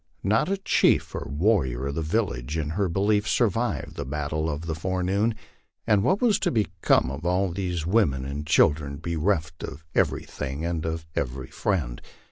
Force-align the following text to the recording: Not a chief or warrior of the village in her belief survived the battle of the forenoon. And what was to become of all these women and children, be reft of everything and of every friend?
Not 0.23 0.49
a 0.49 0.57
chief 0.57 1.13
or 1.13 1.27
warrior 1.29 1.85
of 1.85 1.93
the 1.93 2.01
village 2.01 2.57
in 2.57 2.71
her 2.71 2.89
belief 2.89 3.27
survived 3.27 3.97
the 3.97 4.03
battle 4.03 4.49
of 4.49 4.61
the 4.65 4.73
forenoon. 4.73 5.35
And 5.85 6.01
what 6.01 6.19
was 6.23 6.39
to 6.39 6.49
become 6.49 7.11
of 7.11 7.23
all 7.23 7.51
these 7.51 7.85
women 7.85 8.25
and 8.25 8.47
children, 8.47 8.95
be 8.97 9.15
reft 9.15 9.61
of 9.63 9.85
everything 9.93 10.65
and 10.65 10.87
of 10.87 11.05
every 11.15 11.51
friend? 11.51 12.01